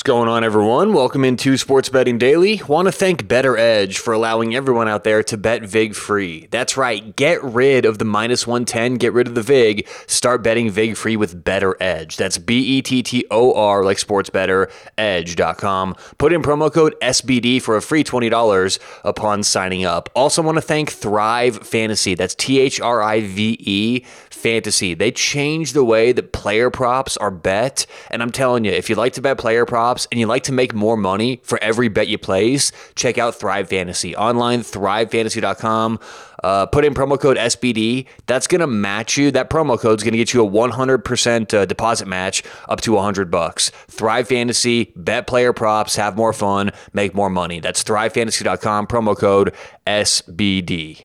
[0.00, 0.94] What's going on, everyone?
[0.94, 2.62] Welcome into Sports Betting Daily.
[2.66, 6.48] Want to thank BettorEdge for allowing everyone out there to bet VIG free.
[6.50, 10.70] That's right, get rid of the minus 110, get rid of the VIG, start betting
[10.70, 12.16] VIG free with BettorEdge.
[12.16, 15.94] That's B E T T O R, like sports bettor, edge.com.
[16.16, 20.08] Put in promo code SBD for a free $20 upon signing up.
[20.16, 22.14] Also, want to thank Thrive Fantasy.
[22.14, 24.94] That's T H R I V E Fantasy.
[24.94, 27.84] They changed the way that player props are bet.
[28.10, 30.44] And I'm telling you, if you like to bet player props, props and you like
[30.44, 34.14] to make more money for every bet you place, check out Thrive Fantasy.
[34.14, 35.98] Online, thrivefantasy.com.
[36.42, 38.06] Uh, put in promo code SBD.
[38.26, 39.30] That's going to match you.
[39.30, 42.92] That promo code is going to get you a 100% uh, deposit match up to
[42.92, 43.70] 100 bucks.
[43.88, 47.60] Thrive Fantasy, bet player props, have more fun, make more money.
[47.60, 49.52] That's thrivefantasy.com, promo code
[49.86, 51.02] SBD.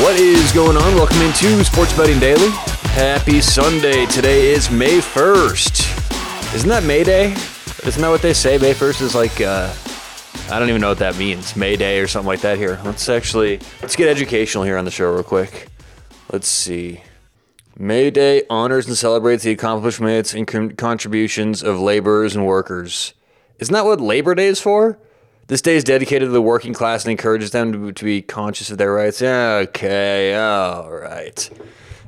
[0.00, 0.94] What is going on?
[0.94, 2.50] Welcome into Sports Betting Daily.
[2.92, 4.06] Happy Sunday.
[4.06, 6.54] Today is May 1st.
[6.54, 7.32] Isn't that May Day?
[7.84, 8.58] Isn't that what they say?
[8.58, 9.74] May 1st is like, uh,
[10.50, 11.56] I don't even know what that means.
[11.56, 12.80] May Day or something like that here.
[12.84, 15.66] Let's actually, let's get educational here on the show real quick.
[16.32, 17.02] Let's see.
[17.76, 23.14] May Day honors and celebrates the accomplishments and contributions of laborers and workers.
[23.58, 24.96] Isn't that what Labor Day is for?
[25.48, 28.70] This day is dedicated to the working class and encourages them to, to be conscious
[28.70, 29.22] of their rights.
[29.22, 31.50] Yeah, okay, all right.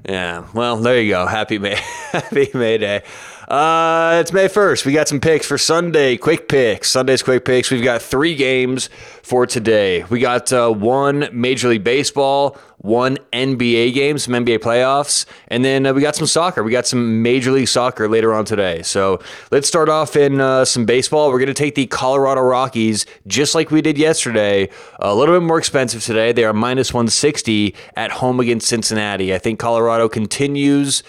[0.07, 1.27] Yeah, well, there you go.
[1.27, 1.77] Happy May,
[2.13, 3.03] happy May Day.
[3.51, 4.87] Uh, it's May 1st.
[4.87, 6.89] We got some picks for Sunday, quick picks.
[6.89, 7.69] Sunday's quick picks.
[7.69, 8.89] We've got three games
[9.25, 10.05] for today.
[10.05, 15.85] We got uh, one Major League Baseball, one NBA game, some NBA playoffs, and then
[15.85, 16.63] uh, we got some soccer.
[16.63, 18.83] We got some Major League Soccer later on today.
[18.83, 21.31] So let's start off in uh, some baseball.
[21.31, 24.69] We're going to take the Colorado Rockies, just like we did yesterday,
[25.01, 26.31] a little bit more expensive today.
[26.31, 29.35] They are minus 160 at home against Cincinnati.
[29.35, 31.03] I think Colorado continues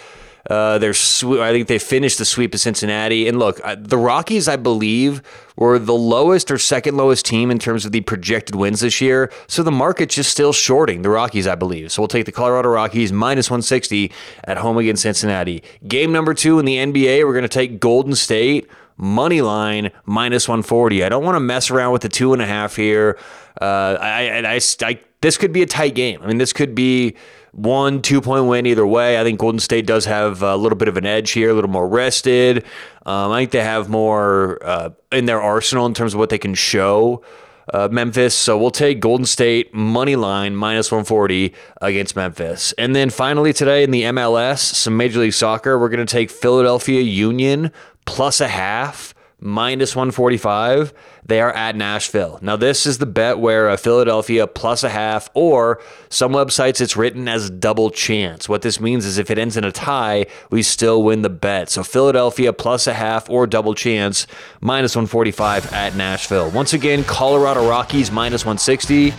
[0.50, 3.28] uh, they're I think they finished the sweep of Cincinnati.
[3.28, 5.22] And look, the Rockies, I believe,
[5.56, 9.31] were the lowest or second lowest team in terms of the projected wins this year.
[9.47, 11.91] So the market's just still shorting the Rockies, I believe.
[11.91, 14.12] So we'll take the Colorado Rockies minus 160
[14.46, 15.63] at home against Cincinnati.
[15.88, 20.47] Game number two in the NBA, we're going to take Golden State money line minus
[20.47, 21.03] 140.
[21.03, 23.18] I don't want to mess around with the two and a half here.
[23.59, 26.22] Uh, I, I, I, I, this could be a tight game.
[26.22, 27.16] I mean, this could be
[27.52, 29.20] one, two point win either way.
[29.20, 31.70] I think Golden State does have a little bit of an edge here, a little
[31.70, 32.64] more rested.
[33.06, 36.38] Um, I think they have more uh, in their arsenal in terms of what they
[36.38, 37.24] can show.
[37.72, 38.36] Uh, Memphis.
[38.36, 42.74] So we'll take Golden State money line minus 140 against Memphis.
[42.74, 46.31] And then finally today in the MLS, some Major League Soccer, we're going to take
[46.31, 47.72] Philadelphia Union
[48.06, 50.94] plus a half minus 145.
[51.25, 52.40] They are at Nashville.
[52.41, 56.96] Now, this is the bet where a Philadelphia plus a half, or some websites it's
[56.96, 58.47] written as double chance.
[58.47, 61.69] What this means is if it ends in a tie, we still win the bet.
[61.69, 64.28] So, Philadelphia plus a half or double chance,
[64.62, 66.50] minus 145 at Nashville.
[66.51, 69.13] Once again, Colorado Rockies minus 160.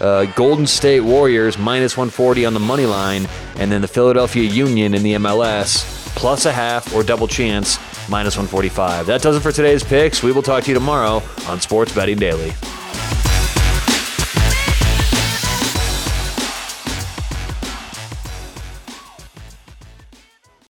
[0.00, 3.26] Uh, Golden State Warriors minus 140 on the money line,
[3.56, 7.78] and then the Philadelphia Union in the MLS plus a half or double chance
[8.08, 9.06] minus 145.
[9.06, 10.22] That does it for today's picks.
[10.22, 12.52] We will talk to you tomorrow on Sports Betting Daily.